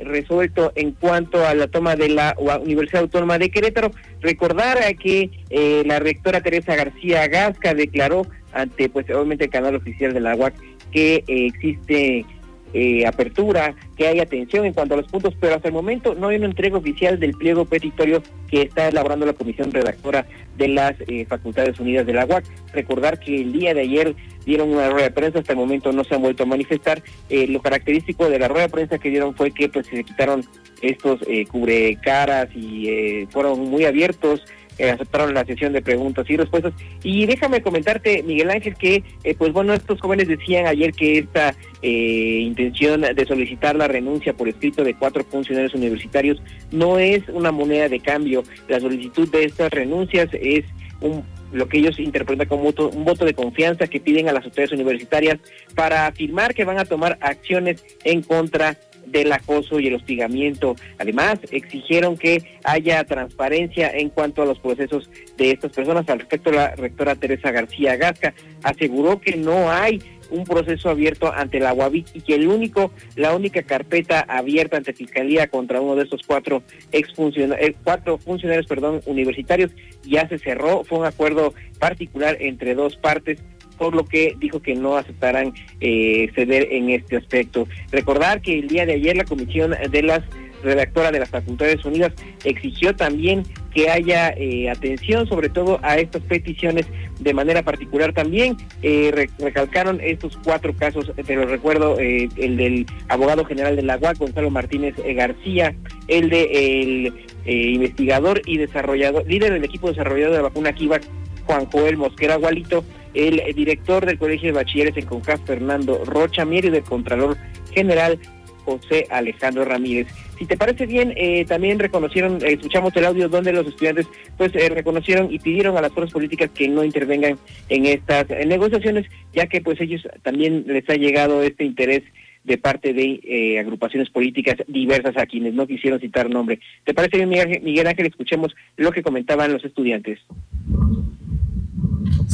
resuelto 0.00 0.72
en 0.74 0.92
cuanto 0.92 1.46
a 1.46 1.54
la 1.54 1.68
toma 1.68 1.96
de 1.96 2.08
la 2.08 2.36
Universidad 2.62 3.02
Autónoma 3.02 3.38
de 3.38 3.50
Querétaro. 3.50 3.90
Recordar 4.20 4.78
que 4.96 5.30
eh, 5.50 5.82
la 5.86 5.98
rectora 5.98 6.40
Teresa 6.40 6.74
García 6.74 7.26
Gasca 7.28 7.74
declaró 7.74 8.26
ante, 8.52 8.88
pues 8.88 9.08
obviamente, 9.10 9.44
el 9.44 9.50
canal 9.50 9.76
oficial 9.76 10.12
de 10.12 10.20
la 10.20 10.34
UAC 10.34 10.54
que 10.90 11.16
eh, 11.26 11.46
existe 11.46 12.26
eh, 12.72 13.06
apertura, 13.06 13.74
que 13.96 14.06
hay 14.06 14.20
atención 14.20 14.64
en 14.64 14.72
cuanto 14.72 14.94
a 14.94 14.98
los 14.98 15.06
puntos, 15.06 15.34
pero 15.40 15.54
hasta 15.54 15.68
el 15.68 15.74
momento 15.74 16.14
no 16.14 16.28
hay 16.28 16.36
una 16.36 16.46
entrega 16.46 16.78
oficial 16.78 17.18
del 17.18 17.32
pliego 17.32 17.64
petitorio 17.64 18.22
que 18.48 18.62
está 18.62 18.88
elaborando 18.88 19.26
la 19.26 19.32
comisión 19.32 19.70
redactora 19.72 20.26
de 20.56 20.68
las 20.68 20.94
eh, 21.06 21.24
Facultades 21.26 21.78
Unidas 21.80 22.06
de 22.06 22.12
la 22.12 22.26
UAC. 22.26 22.44
Recordar 22.72 23.18
que 23.20 23.40
el 23.40 23.52
día 23.52 23.74
de 23.74 23.82
ayer 23.82 24.14
dieron 24.44 24.70
una 24.70 24.90
rueda 24.90 25.04
de 25.04 25.12
prensa, 25.12 25.38
hasta 25.38 25.52
el 25.52 25.58
momento 25.58 25.92
no 25.92 26.04
se 26.04 26.14
han 26.14 26.22
vuelto 26.22 26.42
a 26.42 26.46
manifestar. 26.46 27.02
Eh, 27.28 27.46
lo 27.46 27.60
característico 27.60 28.28
de 28.28 28.38
la 28.38 28.48
rueda 28.48 28.64
de 28.64 28.72
prensa 28.72 28.98
que 28.98 29.10
dieron 29.10 29.34
fue 29.34 29.52
que 29.52 29.68
pues 29.68 29.86
se 29.86 30.02
quitaron 30.04 30.44
estos 30.82 31.20
eh, 31.26 31.46
cubrecaras 31.46 32.48
y 32.54 33.26
fueron 33.30 33.60
muy 33.60 33.84
abiertos 33.84 34.42
eh, 34.80 34.90
aceptaron 34.90 35.34
la 35.34 35.44
sesión 35.44 35.74
de 35.74 35.82
preguntas 35.82 36.24
y 36.30 36.36
respuestas. 36.36 36.72
Y 37.02 37.26
déjame 37.26 37.60
comentarte, 37.60 38.22
Miguel 38.22 38.50
Ángel, 38.50 38.74
que 38.74 39.04
eh, 39.24 39.34
pues 39.36 39.52
bueno, 39.52 39.74
estos 39.74 40.00
jóvenes 40.00 40.26
decían 40.26 40.66
ayer 40.66 40.92
que 40.92 41.18
esta 41.18 41.54
eh, 41.82 42.40
intención 42.40 43.02
de 43.02 43.26
solicitar 43.26 43.76
la 43.76 43.88
renuncia 43.88 44.32
por 44.32 44.48
escrito 44.48 44.82
de 44.82 44.94
cuatro 44.94 45.22
funcionarios 45.24 45.74
universitarios 45.74 46.42
no 46.72 46.98
es 46.98 47.28
una 47.28 47.52
moneda 47.52 47.88
de 47.90 48.00
cambio. 48.00 48.42
La 48.68 48.80
solicitud 48.80 49.30
de 49.30 49.44
estas 49.44 49.70
renuncias 49.70 50.30
es 50.32 50.64
un 51.02 51.24
lo 51.52 51.68
que 51.68 51.78
ellos 51.78 51.98
interpretan 51.98 52.46
como 52.46 52.68
un 52.68 53.04
voto 53.04 53.24
de 53.24 53.34
confianza 53.34 53.86
que 53.88 54.00
piden 54.00 54.28
a 54.28 54.32
las 54.32 54.44
autoridades 54.44 54.72
universitarias 54.72 55.38
para 55.74 56.06
afirmar 56.06 56.54
que 56.54 56.64
van 56.64 56.78
a 56.78 56.84
tomar 56.84 57.18
acciones 57.20 57.84
en 58.04 58.22
contra 58.22 58.78
del 59.10 59.32
acoso 59.32 59.80
y 59.80 59.88
el 59.88 59.94
hostigamiento. 59.94 60.76
Además, 60.98 61.38
exigieron 61.50 62.16
que 62.16 62.42
haya 62.64 63.04
transparencia 63.04 63.90
en 63.90 64.10
cuanto 64.10 64.42
a 64.42 64.46
los 64.46 64.58
procesos 64.58 65.10
de 65.36 65.52
estas 65.52 65.72
personas. 65.72 66.08
Al 66.08 66.20
respecto, 66.20 66.50
la 66.50 66.74
rectora 66.76 67.14
Teresa 67.14 67.50
García 67.50 67.96
Gasca 67.96 68.34
aseguró 68.62 69.20
que 69.20 69.36
no 69.36 69.70
hay 69.70 70.00
un 70.30 70.44
proceso 70.44 70.88
abierto 70.88 71.32
ante 71.32 71.60
la 71.60 71.74
UABIC 71.74 72.06
y 72.14 72.20
que 72.20 72.34
el 72.34 72.48
único, 72.48 72.92
la 73.16 73.34
única 73.34 73.62
carpeta 73.62 74.20
abierta 74.20 74.76
ante 74.76 74.92
fiscalía 74.92 75.48
contra 75.48 75.80
uno 75.80 75.96
de 75.96 76.04
estos 76.04 76.22
cuatro 76.26 76.62
exfuncionarios, 76.92 77.70
eh, 77.70 77.76
cuatro 77.82 78.18
funcionarios, 78.18 78.66
perdón, 78.66 79.02
universitarios 79.06 79.70
ya 80.04 80.28
se 80.28 80.38
cerró. 80.38 80.84
Fue 80.84 80.98
un 80.98 81.06
acuerdo 81.06 81.54
particular 81.78 82.36
entre 82.40 82.74
dos 82.74 82.96
partes 82.96 83.40
por 83.80 83.94
lo 83.94 84.04
que 84.04 84.36
dijo 84.38 84.60
que 84.60 84.74
no 84.74 84.98
aceptarán 84.98 85.54
eh, 85.80 86.30
ceder 86.34 86.68
en 86.70 86.90
este 86.90 87.16
aspecto. 87.16 87.66
Recordar 87.90 88.42
que 88.42 88.58
el 88.58 88.68
día 88.68 88.84
de 88.84 88.92
ayer 88.92 89.16
la 89.16 89.24
Comisión 89.24 89.74
de 89.90 90.02
las 90.02 90.20
redactora 90.62 91.10
de 91.10 91.20
las 91.20 91.30
Facultades 91.30 91.82
Unidas 91.86 92.12
exigió 92.44 92.94
también 92.94 93.44
que 93.72 93.88
haya 93.88 94.34
eh, 94.36 94.68
atención 94.68 95.26
sobre 95.26 95.48
todo 95.48 95.80
a 95.82 95.96
estas 95.96 96.20
peticiones 96.20 96.84
de 97.18 97.32
manera 97.32 97.62
particular 97.62 98.12
también 98.12 98.58
eh, 98.82 99.26
recalcaron 99.38 100.02
estos 100.02 100.36
cuatro 100.44 100.74
casos 100.74 101.10
pero 101.26 101.46
recuerdo 101.46 101.98
el 101.98 102.58
del 102.58 102.84
abogado 103.08 103.46
general 103.46 103.74
de 103.74 103.84
la 103.84 103.96
UAC 103.96 104.18
Gonzalo 104.18 104.50
Martínez 104.50 104.96
García 105.16 105.74
el 106.08 106.28
de 106.28 106.44
el 106.52 107.14
investigador 107.46 108.42
y 108.44 108.58
desarrollador 108.58 109.26
líder 109.26 109.54
del 109.54 109.64
equipo 109.64 109.88
desarrollador 109.88 110.32
de 110.32 110.42
la 110.42 110.48
vacuna 110.48 110.74
Kivac 110.74 111.04
Juan 111.46 111.64
Joel 111.70 111.96
Mosquera 111.96 112.36
Gualito 112.36 112.84
el 113.14 113.42
director 113.54 114.06
del 114.06 114.18
Colegio 114.18 114.48
de 114.48 114.58
Bachilleres 114.58 114.96
en 114.96 115.06
CONCAF, 115.06 115.40
Fernando 115.44 116.04
Rocha 116.04 116.44
Mier, 116.44 116.66
y 116.66 116.70
del 116.70 116.82
Contralor 116.82 117.36
General 117.72 118.18
José 118.64 119.06
Alejandro 119.10 119.64
Ramírez. 119.64 120.06
Si 120.38 120.46
te 120.46 120.56
parece 120.56 120.86
bien, 120.86 121.12
eh, 121.16 121.44
también 121.44 121.78
reconocieron, 121.78 122.36
eh, 122.36 122.52
escuchamos 122.52 122.94
el 122.96 123.04
audio 123.04 123.28
donde 123.28 123.52
los 123.52 123.66
estudiantes 123.66 124.06
pues 124.36 124.54
eh, 124.54 124.68
reconocieron 124.68 125.32
y 125.32 125.38
pidieron 125.38 125.76
a 125.76 125.82
las 125.82 125.92
fuerzas 125.92 126.12
políticas 126.12 126.50
que 126.50 126.68
no 126.68 126.84
intervengan 126.84 127.38
en 127.68 127.86
estas 127.86 128.28
negociaciones, 128.46 129.06
ya 129.32 129.46
que 129.46 129.60
pues 129.60 129.80
ellos 129.80 130.06
también 130.22 130.64
les 130.66 130.88
ha 130.88 130.94
llegado 130.94 131.42
este 131.42 131.64
interés 131.64 132.02
de 132.44 132.56
parte 132.56 132.94
de 132.94 133.58
agrupaciones 133.60 134.08
políticas 134.08 134.56
diversas 134.66 135.14
a 135.18 135.26
quienes 135.26 135.52
no 135.52 135.66
quisieron 135.66 136.00
citar 136.00 136.30
nombre. 136.30 136.58
¿Te 136.84 136.94
parece 136.94 137.18
bien, 137.18 137.60
Miguel 137.62 137.86
Ángel? 137.86 138.06
Escuchemos 138.06 138.56
lo 138.78 138.92
que 138.92 139.02
comentaban 139.02 139.52
los 139.52 139.62
estudiantes 139.62 140.18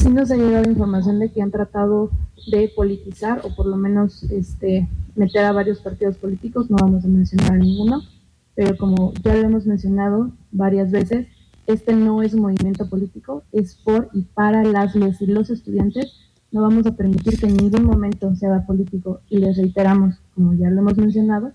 sí 0.07 0.13
nos 0.13 0.31
ha 0.31 0.37
llegado 0.37 0.71
información 0.71 1.19
de 1.19 1.33
que 1.33 1.43
han 1.43 1.51
tratado 1.51 2.11
de 2.47 2.71
politizar 2.77 3.41
o 3.45 3.55
por 3.57 3.67
lo 3.67 3.77
menos 3.77 4.23
este, 4.31 4.89
meter 5.17 5.45
a 5.45 5.51
varios 5.51 5.81
partidos 5.81 6.17
políticos, 6.17 6.71
no 6.71 6.77
vamos 6.81 7.05
a 7.05 7.09
mencionar 7.09 7.55
a 7.55 7.57
ninguno, 7.57 8.03
pero 8.55 8.77
como 8.77 9.13
ya 9.25 9.35
lo 9.35 9.49
hemos 9.49 9.67
mencionado 9.67 10.31
varias 10.53 10.93
veces, 10.93 11.27
este 11.67 11.97
no 11.97 12.23
es 12.23 12.35
un 12.35 12.43
movimiento 12.43 12.89
político, 12.89 13.43
es 13.51 13.75
por 13.75 14.09
y 14.13 14.23
para 14.23 14.63
las 14.63 14.95
y 14.95 15.27
los 15.27 15.51
estudiantes. 15.51 16.13
No 16.53 16.63
vamos 16.63 16.87
a 16.87 16.95
permitir 16.95 17.41
que 17.41 17.47
en 17.47 17.57
ningún 17.57 17.85
momento 17.85 18.33
se 18.37 18.47
haga 18.47 18.65
político 18.65 19.23
y 19.29 19.39
les 19.39 19.57
reiteramos, 19.57 20.15
como 20.37 20.55
ya 20.55 20.71
lo 20.71 20.83
hemos 20.83 20.97
mencionado, 20.97 21.51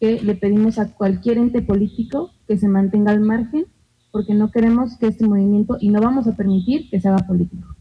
que 0.00 0.22
le 0.22 0.34
pedimos 0.34 0.78
a 0.78 0.94
cualquier 0.94 1.36
ente 1.36 1.60
político 1.60 2.30
que 2.48 2.56
se 2.56 2.68
mantenga 2.68 3.12
al 3.12 3.20
margen 3.20 3.66
porque 4.10 4.34
no 4.34 4.50
queremos 4.50 4.96
que 4.96 5.08
este 5.08 5.26
movimiento 5.26 5.76
y 5.78 5.90
no 5.90 6.00
vamos 6.00 6.26
a 6.26 6.36
permitir 6.36 6.88
que 6.88 7.00
se 7.00 7.08
haga 7.08 7.26
político. 7.26 7.71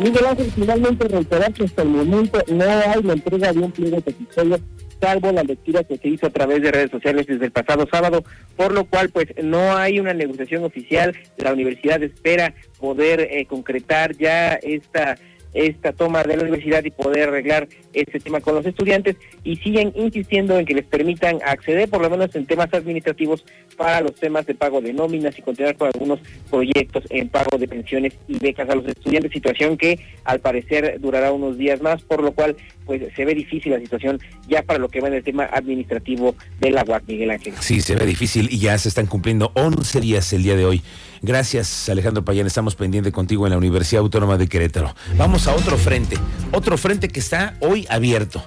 Miguel 0.00 0.26
Ángel, 0.26 0.52
finalmente 0.54 1.08
reiterar 1.08 1.52
que 1.52 1.64
hasta 1.64 1.82
el 1.82 1.88
momento 1.88 2.40
no 2.48 2.64
hay 2.64 3.02
la 3.02 3.12
entrega 3.14 3.52
de 3.52 3.58
un 3.58 3.72
pliego 3.72 4.00
petitorio 4.00 4.58
salvo 5.00 5.32
la 5.32 5.42
lectura 5.42 5.84
que 5.84 5.96
se 5.96 6.08
hizo 6.08 6.26
a 6.26 6.30
través 6.30 6.62
de 6.62 6.72
redes 6.72 6.90
sociales 6.90 7.26
desde 7.26 7.46
el 7.46 7.52
pasado 7.52 7.86
sábado, 7.90 8.24
por 8.56 8.72
lo 8.72 8.84
cual 8.84 9.10
pues 9.10 9.26
no 9.42 9.76
hay 9.76 10.00
una 10.00 10.12
negociación 10.14 10.64
oficial. 10.64 11.16
La 11.36 11.52
universidad 11.52 12.02
espera 12.02 12.54
poder 12.78 13.20
eh, 13.20 13.46
concretar 13.46 14.16
ya 14.16 14.54
esta 14.54 15.16
esta 15.54 15.92
toma 15.92 16.22
de 16.22 16.36
la 16.36 16.42
universidad 16.42 16.84
y 16.84 16.90
poder 16.90 17.28
arreglar 17.28 17.68
este 17.92 18.20
tema 18.20 18.40
con 18.40 18.54
los 18.54 18.66
estudiantes 18.66 19.16
y 19.44 19.56
siguen 19.56 19.92
insistiendo 19.96 20.58
en 20.58 20.66
que 20.66 20.74
les 20.74 20.84
permitan 20.84 21.38
acceder 21.44 21.88
por 21.88 22.02
lo 22.02 22.10
menos 22.10 22.34
en 22.34 22.46
temas 22.46 22.72
administrativos 22.72 23.44
para 23.76 24.00
los 24.00 24.14
temas 24.14 24.46
de 24.46 24.54
pago 24.54 24.80
de 24.80 24.92
nóminas 24.92 25.38
y 25.38 25.42
continuar 25.42 25.76
con 25.76 25.88
algunos 25.88 26.20
proyectos 26.50 27.04
en 27.10 27.28
pago 27.28 27.58
de 27.58 27.68
pensiones 27.68 28.14
y 28.26 28.38
becas 28.38 28.68
a 28.68 28.74
los 28.74 28.86
estudiantes, 28.86 29.32
situación 29.32 29.76
que 29.76 29.98
al 30.24 30.40
parecer 30.40 30.98
durará 31.00 31.32
unos 31.32 31.56
días 31.56 31.80
más, 31.80 32.02
por 32.02 32.22
lo 32.22 32.32
cual 32.32 32.56
pues 32.84 33.02
se 33.14 33.24
ve 33.24 33.34
difícil 33.34 33.72
la 33.72 33.80
situación 33.80 34.18
ya 34.48 34.62
para 34.62 34.78
lo 34.78 34.88
que 34.88 35.00
va 35.00 35.08
en 35.08 35.14
el 35.14 35.22
tema 35.22 35.44
administrativo 35.44 36.34
de 36.58 36.70
la 36.70 36.84
UAC, 36.84 37.04
Miguel 37.06 37.30
Ángel. 37.30 37.54
Sí, 37.60 37.80
se 37.80 37.94
ve 37.94 38.06
difícil 38.06 38.48
y 38.50 38.58
ya 38.58 38.76
se 38.78 38.88
están 38.88 39.06
cumpliendo 39.06 39.52
11 39.54 40.00
días 40.00 40.32
el 40.32 40.42
día 40.42 40.56
de 40.56 40.64
hoy. 40.64 40.82
Gracias, 41.22 41.88
Alejandro 41.88 42.24
Payán. 42.24 42.46
Estamos 42.46 42.74
pendientes 42.74 43.12
contigo 43.12 43.46
en 43.46 43.50
la 43.50 43.58
Universidad 43.58 44.02
Autónoma 44.02 44.36
de 44.36 44.48
Querétaro. 44.48 44.94
Vamos 45.16 45.46
a 45.46 45.54
otro 45.54 45.76
frente, 45.76 46.16
otro 46.52 46.78
frente 46.78 47.08
que 47.08 47.20
está 47.20 47.56
hoy 47.60 47.86
abierto, 47.90 48.42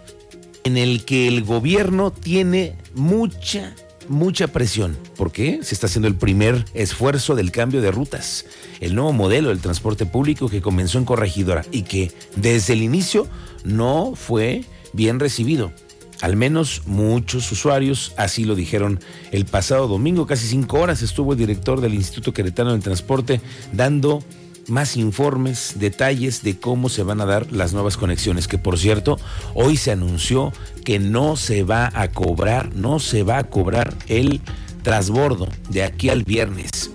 en 0.64 0.78
el 0.78 1.04
que 1.04 1.28
el 1.28 1.44
gobierno 1.44 2.12
tiene 2.12 2.76
mucha, 2.96 3.76
mucha 4.08 4.48
presión. 4.48 4.98
¿Por 5.18 5.32
qué? 5.32 5.60
Se 5.64 5.74
está 5.76 5.88
haciendo 5.88 6.08
el 6.08 6.16
primer 6.16 6.66
esfuerzo 6.74 7.36
del 7.36 7.52
cambio 7.52 7.82
de 7.82 7.92
rutas, 7.92 8.46
el 8.80 8.96
nuevo 8.96 9.12
modelo 9.12 9.50
del 9.50 9.60
transporte 9.60 10.06
público 10.06 10.50
que 10.50 10.62
comenzó 10.62 10.98
en 10.98 11.06
Corregidora 11.06 11.66
y 11.72 11.84
que 11.84 12.12
desde 12.36 12.74
el 12.74 12.82
inicio 12.84 13.28
no 13.64 14.14
fue 14.16 14.64
bien 14.94 15.20
recibido. 15.20 15.74
Al 16.22 16.36
menos 16.36 16.84
muchos 16.86 17.52
usuarios 17.52 18.14
así 18.16 18.46
lo 18.46 18.56
dijeron 18.56 19.00
el 19.32 19.46
pasado 19.46 19.88
domingo. 19.88 20.28
Casi 20.28 20.48
cinco 20.48 20.80
horas 20.80 21.02
estuvo 21.02 21.34
el 21.34 21.40
director 21.40 21.82
del 21.82 21.96
Instituto 21.96 22.34
Queretano 22.34 22.72
del 22.72 22.84
Transporte 22.84 23.42
dando 23.74 24.24
más 24.68 24.96
informes, 24.96 25.74
detalles 25.78 26.44
de 26.44 26.60
cómo 26.60 26.90
se 26.90 27.04
van 27.04 27.22
a 27.22 27.26
dar 27.26 27.52
las 27.52 27.74
nuevas 27.74 27.98
conexiones, 27.98 28.48
que 28.48 28.60
por 28.60 28.78
cierto, 28.78 29.20
hoy 29.56 29.76
se 29.76 29.92
anunció 29.92 30.54
que 30.86 31.00
no 31.00 31.36
se 31.36 31.64
va 31.64 31.92
a 31.94 32.10
cobrar, 32.10 32.76
no 32.76 33.00
se 33.00 33.24
va 33.24 33.40
a 33.40 33.44
cobrar 33.44 33.96
el 34.08 34.42
transbordo 34.84 35.48
de 35.70 35.84
aquí 35.84 36.10
al 36.10 36.24
viernes. 36.24 36.91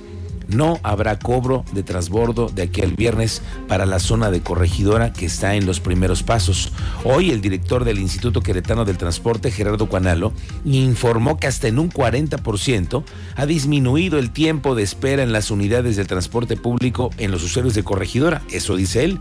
No 0.48 0.78
habrá 0.82 1.18
cobro 1.18 1.64
de 1.72 1.82
transbordo 1.82 2.48
de 2.48 2.62
aquí 2.62 2.82
al 2.82 2.92
viernes 2.92 3.42
para 3.66 3.86
la 3.86 3.98
zona 3.98 4.30
de 4.30 4.40
corregidora 4.40 5.12
que 5.12 5.26
está 5.26 5.56
en 5.56 5.66
los 5.66 5.80
primeros 5.80 6.22
pasos. 6.22 6.72
Hoy 7.04 7.30
el 7.30 7.40
director 7.40 7.84
del 7.84 7.98
Instituto 7.98 8.40
Queretano 8.40 8.84
del 8.84 8.96
Transporte, 8.96 9.50
Gerardo 9.50 9.88
Cuanalo, 9.88 10.32
informó 10.64 11.38
que 11.38 11.48
hasta 11.48 11.68
en 11.68 11.78
un 11.78 11.90
40% 11.90 13.04
ha 13.34 13.46
disminuido 13.46 14.18
el 14.18 14.30
tiempo 14.30 14.74
de 14.74 14.82
espera 14.82 15.22
en 15.22 15.32
las 15.32 15.50
unidades 15.50 15.96
de 15.96 16.04
transporte 16.04 16.56
público 16.56 17.10
en 17.18 17.30
los 17.30 17.42
usuarios 17.42 17.74
de 17.74 17.82
corregidora. 17.82 18.42
Eso 18.50 18.76
dice 18.76 19.04
él. 19.04 19.18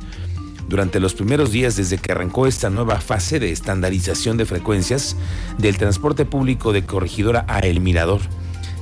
Durante 0.68 1.00
los 1.00 1.14
primeros 1.14 1.52
días 1.52 1.76
desde 1.76 2.00
que 2.00 2.12
arrancó 2.12 2.48
esta 2.48 2.70
nueva 2.72 3.00
fase 3.00 3.40
de 3.40 3.52
estandarización 3.52 4.38
de 4.38 4.46
frecuencias 4.46 5.16
del 5.60 5.78
transporte 5.78 6.26
público 6.26 6.74
de 6.74 6.84
corregidora 6.86 7.46
a 7.48 7.60
El 7.60 7.82
Mirador, 7.82 8.22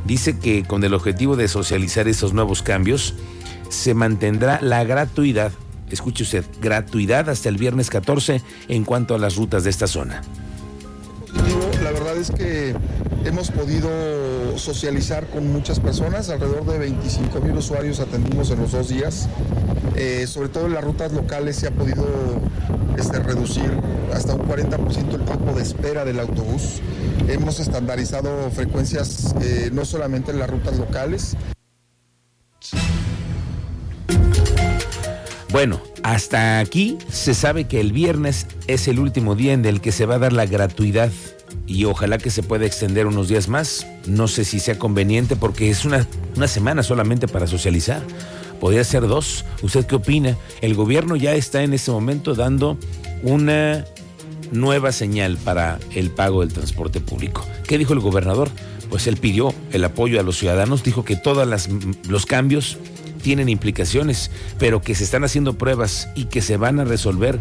dice 0.05 0.39
que 0.39 0.63
con 0.63 0.83
el 0.83 0.93
objetivo 0.93 1.35
de 1.35 1.47
socializar 1.47 2.07
esos 2.07 2.33
nuevos 2.33 2.61
cambios, 2.61 3.15
se 3.69 3.93
mantendrá 3.93 4.59
la 4.61 4.83
gratuidad 4.83 5.51
escuche 5.93 6.23
usted, 6.23 6.43
gratuidad 6.61 7.29
hasta 7.29 7.49
el 7.49 7.57
viernes 7.57 7.89
14 7.89 8.41
en 8.67 8.83
cuanto 8.83 9.15
a 9.15 9.17
las 9.17 9.35
rutas 9.35 9.63
de 9.63 9.69
esta 9.69 9.87
zona. 9.87 10.21
La 11.83 11.91
verdad 11.91 12.17
es 12.17 12.31
que 12.31 12.75
hemos 13.25 13.51
podido 13.51 13.89
socializar 14.57 15.27
con 15.29 15.51
muchas 15.51 15.79
personas, 15.79 16.29
alrededor 16.29 16.65
de 16.65 16.77
25 16.79 17.39
mil 17.41 17.57
usuarios 17.57 17.99
atendimos 17.99 18.49
en 18.51 18.59
los 18.59 18.71
dos 18.71 18.89
días. 18.89 19.27
Eh, 19.95 20.25
sobre 20.27 20.49
todo 20.49 20.65
en 20.65 20.73
las 20.73 20.83
rutas 20.83 21.11
locales 21.11 21.55
se 21.57 21.67
ha 21.67 21.71
podido 21.71 22.05
este, 22.97 23.19
reducir 23.19 23.69
hasta 24.11 24.33
un 24.33 24.41
40% 24.41 25.13
el 25.13 25.25
tiempo 25.25 25.53
de 25.53 25.61
espera 25.61 26.05
del 26.05 26.19
autobús. 26.19 26.81
Hemos 27.27 27.59
estandarizado 27.59 28.51
frecuencias 28.51 29.33
eh, 29.41 29.69
no 29.71 29.85
solamente 29.85 30.31
en 30.31 30.39
las 30.39 30.49
rutas 30.49 30.77
locales. 30.77 31.37
Bueno, 35.51 35.81
hasta 36.01 36.59
aquí 36.59 36.97
se 37.09 37.33
sabe 37.33 37.65
que 37.65 37.79
el 37.79 37.91
viernes 37.93 38.47
es 38.67 38.87
el 38.87 38.99
último 38.99 39.35
día 39.35 39.53
en 39.53 39.63
el 39.65 39.81
que 39.81 39.91
se 39.91 40.05
va 40.05 40.15
a 40.15 40.19
dar 40.19 40.33
la 40.33 40.45
gratuidad 40.45 41.11
y 41.67 41.85
ojalá 41.85 42.17
que 42.17 42.31
se 42.31 42.43
pueda 42.43 42.65
extender 42.65 43.07
unos 43.07 43.29
días 43.29 43.47
más. 43.47 43.87
No 44.07 44.27
sé 44.27 44.43
si 44.45 44.59
sea 44.59 44.77
conveniente 44.77 45.35
porque 45.35 45.69
es 45.69 45.85
una, 45.85 46.07
una 46.35 46.47
semana 46.47 46.83
solamente 46.83 47.27
para 47.27 47.47
socializar. 47.47 48.01
Podría 48.59 48.83
ser 48.83 49.07
dos. 49.07 49.45
¿Usted 49.61 49.85
qué 49.85 49.95
opina? 49.95 50.37
El 50.61 50.73
gobierno 50.73 51.15
ya 51.15 51.35
está 51.35 51.63
en 51.63 51.73
este 51.73 51.91
momento 51.91 52.33
dando 52.33 52.77
una 53.21 53.85
nueva 54.51 54.91
señal 54.91 55.37
para 55.37 55.79
el 55.95 56.09
pago 56.11 56.41
del 56.41 56.53
transporte 56.53 56.99
público. 56.99 57.45
¿Qué 57.67 57.77
dijo 57.77 57.93
el 57.93 57.99
gobernador? 57.99 58.49
Pues 58.89 59.07
él 59.07 59.17
pidió 59.17 59.53
el 59.71 59.83
apoyo 59.83 60.19
a 60.19 60.23
los 60.23 60.37
ciudadanos, 60.37 60.83
dijo 60.83 61.03
que 61.03 61.15
todos 61.15 61.67
los 62.07 62.25
cambios 62.25 62.77
tienen 63.21 63.49
implicaciones, 63.49 64.29
pero 64.59 64.81
que 64.81 64.93
se 64.93 65.03
están 65.03 65.23
haciendo 65.23 65.57
pruebas 65.57 66.09
y 66.15 66.25
que 66.25 66.41
se 66.41 66.57
van 66.57 66.79
a 66.79 66.83
resolver 66.83 67.39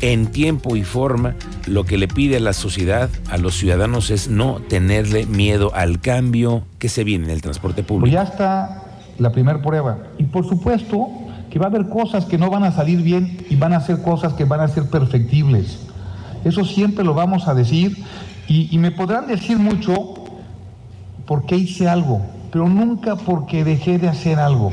en 0.00 0.26
tiempo 0.26 0.76
y 0.76 0.82
forma. 0.82 1.34
Lo 1.66 1.84
que 1.84 1.96
le 1.96 2.08
pide 2.08 2.36
a 2.36 2.40
la 2.40 2.52
sociedad, 2.52 3.08
a 3.30 3.38
los 3.38 3.56
ciudadanos, 3.56 4.10
es 4.10 4.28
no 4.28 4.60
tenerle 4.68 5.24
miedo 5.24 5.72
al 5.74 6.00
cambio 6.00 6.64
que 6.78 6.90
se 6.90 7.04
viene 7.04 7.24
en 7.24 7.30
el 7.30 7.40
transporte 7.40 7.82
público. 7.82 8.02
Pues 8.02 8.12
ya 8.12 8.30
está 8.30 8.82
la 9.18 9.32
primera 9.32 9.62
prueba. 9.62 9.98
Y 10.18 10.24
por 10.24 10.46
supuesto 10.46 11.08
que 11.50 11.58
va 11.58 11.66
a 11.66 11.68
haber 11.68 11.88
cosas 11.88 12.24
que 12.24 12.36
no 12.36 12.50
van 12.50 12.64
a 12.64 12.72
salir 12.72 13.00
bien 13.02 13.38
y 13.48 13.56
van 13.56 13.72
a 13.72 13.80
ser 13.80 14.02
cosas 14.02 14.34
que 14.34 14.44
van 14.44 14.60
a 14.60 14.68
ser 14.68 14.90
perfectibles. 14.90 15.78
Eso 16.44 16.64
siempre 16.64 17.04
lo 17.04 17.14
vamos 17.14 17.48
a 17.48 17.54
decir 17.54 17.96
y, 18.48 18.76
me 18.78 18.90
podrán 18.90 19.26
decir 19.28 19.58
mucho 19.58 20.14
porque 21.26 21.56
hice 21.56 21.88
algo, 21.88 22.20
pero 22.50 22.68
nunca 22.68 23.16
porque 23.16 23.64
dejé 23.64 23.98
de 23.98 24.08
hacer 24.08 24.38
algo 24.38 24.72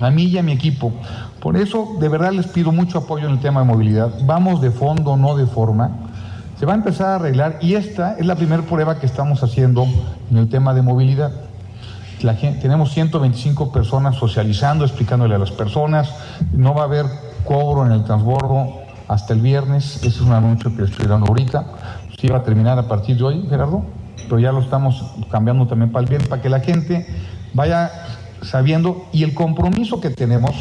a 0.00 0.10
mí 0.10 0.24
y 0.24 0.38
a 0.38 0.42
mi 0.42 0.52
equipo. 0.52 0.92
Por 1.40 1.56
eso, 1.56 1.96
de 2.00 2.08
verdad, 2.08 2.32
les 2.32 2.46
pido 2.46 2.72
mucho 2.72 2.98
apoyo 2.98 3.26
en 3.26 3.34
el 3.34 3.40
tema 3.40 3.60
de 3.60 3.66
movilidad. 3.66 4.10
Vamos 4.24 4.60
de 4.60 4.70
fondo, 4.70 5.16
no 5.16 5.36
de 5.36 5.46
forma. 5.46 5.90
Se 6.58 6.66
va 6.66 6.72
a 6.72 6.76
empezar 6.76 7.08
a 7.08 7.14
arreglar 7.16 7.58
y 7.60 7.74
esta 7.74 8.18
es 8.18 8.26
la 8.26 8.34
primera 8.34 8.62
prueba 8.62 8.98
que 8.98 9.06
estamos 9.06 9.42
haciendo 9.42 9.86
en 10.30 10.36
el 10.36 10.48
tema 10.48 10.74
de 10.74 10.82
movilidad. 10.82 11.30
La 12.22 12.34
gente, 12.34 12.60
tenemos 12.60 12.92
125 12.92 13.72
personas 13.72 14.16
socializando, 14.16 14.84
explicándole 14.84 15.34
a 15.34 15.38
las 15.38 15.52
personas. 15.52 16.12
No 16.52 16.74
va 16.74 16.82
a 16.82 16.84
haber 16.84 17.06
cobro 17.44 17.86
en 17.86 17.92
el 17.92 18.04
transbordo 18.04 18.79
hasta 19.10 19.34
el 19.34 19.40
viernes. 19.40 19.96
Ese 19.96 20.08
es 20.08 20.20
un 20.20 20.32
anuncio 20.32 20.74
que 20.74 20.84
estoy 20.84 21.06
dando 21.06 21.26
ahorita. 21.26 21.66
Sí 22.18 22.28
va 22.28 22.38
a 22.38 22.42
terminar 22.44 22.78
a 22.78 22.86
partir 22.86 23.16
de 23.16 23.24
hoy, 23.24 23.46
Gerardo, 23.48 23.82
pero 24.28 24.38
ya 24.38 24.52
lo 24.52 24.60
estamos 24.60 25.04
cambiando 25.30 25.66
también 25.66 25.90
para 25.90 26.04
el 26.04 26.08
viernes, 26.08 26.28
para 26.28 26.40
que 26.40 26.48
la 26.48 26.60
gente 26.60 27.06
vaya 27.52 27.90
sabiendo 28.42 29.08
y 29.12 29.24
el 29.24 29.34
compromiso 29.34 30.00
que 30.00 30.10
tenemos 30.10 30.52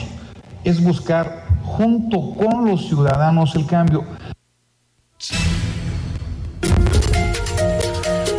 es 0.63 0.83
buscar 0.83 1.43
junto 1.63 2.33
con 2.33 2.65
los 2.65 2.87
ciudadanos 2.87 3.55
el 3.55 3.67
cambio. 3.67 4.03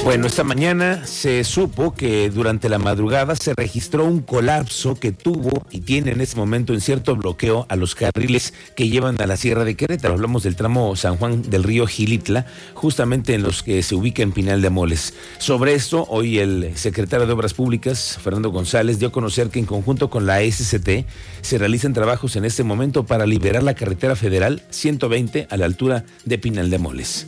Bueno, 0.03 0.27
esta 0.27 0.45
mañana 0.45 1.07
se 1.07 1.45
supo 1.45 1.95
que 1.95 2.31
durante 2.31 2.71
la 2.71 2.79
madrugada 2.79 3.37
se 3.37 3.53
registró 3.55 4.07
un 4.07 4.23
colapso 4.23 4.99
que 4.99 5.13
tuvo 5.13 5.63
y 5.71 5.83
tiene 5.83 6.13
en 6.13 6.23
este 6.23 6.37
momento 6.37 6.73
en 6.73 6.81
cierto 6.81 7.15
bloqueo 7.17 7.67
a 7.69 7.77
los 7.77 7.95
carriles 7.95 8.55
que 8.75 8.89
llevan 8.89 9.21
a 9.21 9.27
la 9.27 9.37
Sierra 9.37 9.63
de 9.65 9.77
Querétaro. 9.77 10.15
Hablamos 10.15 10.43
del 10.43 10.57
tramo 10.57 10.97
San 10.97 11.19
Juan 11.19 11.43
del 11.43 11.65
Río 11.65 11.87
Gilitla, 11.87 12.47
justamente 12.73 13.35
en 13.35 13.43
los 13.43 13.63
que 13.63 13.83
se 13.83 13.95
ubica 13.95 14.23
en 14.23 14.33
Pinal 14.33 14.63
de 14.63 14.71
Moles. 14.71 15.13
Sobre 15.39 15.75
esto, 15.75 16.07
hoy 16.09 16.39
el 16.39 16.73
secretario 16.77 17.27
de 17.27 17.35
Obras 17.35 17.53
Públicas, 17.53 18.19
Fernando 18.23 18.51
González, 18.51 18.99
dio 18.99 19.09
a 19.09 19.13
conocer 19.13 19.51
que 19.51 19.59
en 19.59 19.67
conjunto 19.67 20.09
con 20.09 20.25
la 20.25 20.41
SCT 20.41 21.07
se 21.43 21.59
realizan 21.59 21.93
trabajos 21.93 22.37
en 22.37 22.47
este 22.47 22.65
momento 22.65 23.05
para 23.05 23.27
liberar 23.27 23.63
la 23.63 23.75
carretera 23.75 24.17
federal 24.17 24.63
120 24.71 25.47
a 25.51 25.57
la 25.59 25.67
altura 25.67 26.05
de 26.25 26.39
Pinal 26.39 26.71
de 26.71 26.79
Moles. 26.79 27.27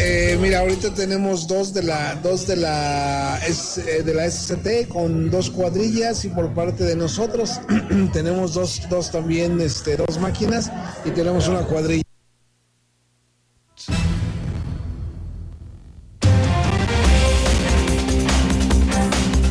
Eh, 0.00 0.38
mira, 0.40 0.60
ahorita 0.60 0.94
tenemos 0.94 1.48
dos 1.48 1.74
de 1.74 1.82
la 1.82 2.14
dos 2.22 2.46
de 2.46 2.54
la 2.54 3.36
eh, 3.44 4.02
de 4.04 4.14
la 4.14 4.30
SCT 4.30 4.86
con 4.86 5.28
dos 5.28 5.50
cuadrillas 5.50 6.24
y 6.24 6.28
por 6.28 6.54
parte 6.54 6.84
de 6.84 6.94
nosotros 6.94 7.58
tenemos 8.12 8.54
dos, 8.54 8.82
dos 8.88 9.10
también 9.10 9.60
este 9.60 9.96
dos 9.96 10.20
máquinas 10.20 10.70
y 11.04 11.10
tenemos 11.10 11.48
una 11.48 11.62
cuadrilla. 11.62 12.07